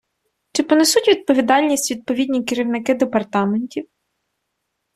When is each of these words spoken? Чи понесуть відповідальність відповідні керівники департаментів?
Чи 0.51 0.63
понесуть 0.63 1.07
відповідальність 1.07 1.91
відповідні 1.91 2.43
керівники 2.43 2.93
департаментів? 2.93 3.87